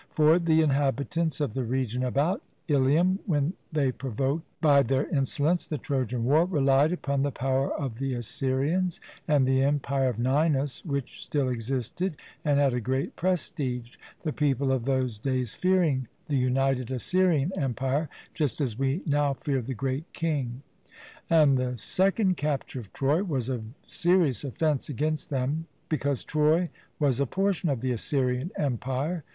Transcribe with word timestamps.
For 0.09 0.39
the 0.39 0.61
inhabitants 0.61 1.39
of 1.39 1.53
the 1.53 1.63
region 1.63 2.03
about 2.03 2.41
Ilium, 2.67 3.19
when 3.27 3.53
they 3.71 3.91
provoked 3.91 4.47
by 4.59 4.81
their 4.81 5.05
insolence 5.09 5.67
the 5.67 5.77
Trojan 5.77 6.23
war, 6.25 6.43
relied 6.45 6.91
upon 6.91 7.21
the 7.21 7.29
power 7.31 7.71
of 7.71 7.99
the 7.99 8.15
Assyrians 8.15 8.99
and 9.27 9.45
the 9.45 9.61
Empire 9.61 10.09
of 10.09 10.17
Ninus, 10.17 10.83
which 10.85 11.23
still 11.23 11.49
existed 11.49 12.15
and 12.43 12.57
had 12.59 12.73
a 12.73 12.79
great 12.81 13.15
prestige; 13.15 13.95
the 14.23 14.33
people 14.33 14.71
of 14.71 14.85
those 14.85 15.19
days 15.19 15.53
fearing 15.53 16.07
the 16.25 16.35
united 16.35 16.89
Assyrian 16.89 17.51
Empire 17.55 18.09
just 18.33 18.59
as 18.59 18.79
we 18.79 19.03
now 19.05 19.33
fear 19.35 19.61
the 19.61 19.75
Great 19.75 20.11
King. 20.13 20.63
And 21.29 21.59
the 21.59 21.77
second 21.77 22.37
capture 22.37 22.79
of 22.79 22.91
Troy 22.91 23.21
was 23.23 23.49
a 23.49 23.61
serious 23.85 24.43
offence 24.43 24.89
against 24.89 25.29
them, 25.29 25.67
because 25.89 26.23
Troy 26.23 26.71
was 26.97 27.19
a 27.19 27.27
portion 27.27 27.69
of 27.69 27.81
the 27.81 27.91
Assyrian 27.91 28.49
Empire. 28.57 29.23